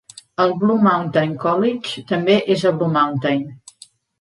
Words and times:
El 0.45 0.53
Blue 0.63 0.77
Mountain 0.87 1.35
College 1.45 2.03
també 2.13 2.41
és 2.57 2.67
a 2.71 2.75
Blue 2.81 2.99
Mountain. 2.99 3.49